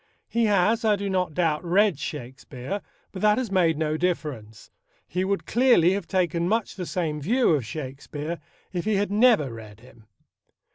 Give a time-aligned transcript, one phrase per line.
[0.27, 4.71] He has, I do not doubt, read Shakespeare, but that has made no difference,
[5.07, 8.39] He would clearly have taken much the same view of Shakespeare
[8.73, 10.07] if he had never read him.